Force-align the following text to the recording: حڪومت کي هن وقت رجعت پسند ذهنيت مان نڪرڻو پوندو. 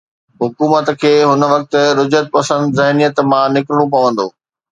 حڪومت 0.41 0.87
کي 1.01 1.11
هن 1.31 1.41
وقت 1.53 1.73
رجعت 1.99 2.25
پسند 2.35 2.63
ذهنيت 2.79 3.15
مان 3.29 3.47
نڪرڻو 3.59 3.85
پوندو. 3.93 4.27